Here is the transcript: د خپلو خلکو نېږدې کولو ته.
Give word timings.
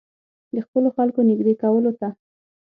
د 0.55 0.57
خپلو 0.65 0.89
خلکو 0.97 1.19
نېږدې 1.29 1.53
کولو 1.61 1.91
ته. 1.99 2.07